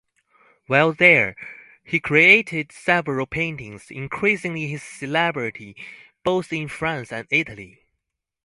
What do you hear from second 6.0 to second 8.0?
both in France and Italy.